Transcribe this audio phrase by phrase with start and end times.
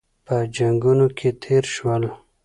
[0.25, 2.03] په جنګونو کې تېر شول.